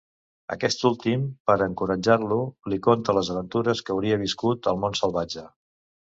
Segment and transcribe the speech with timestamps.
[0.53, 2.37] Aquest últim, per a encoratjar-lo,
[2.73, 5.45] li conta les aventures que hauria viscut al món salvatge.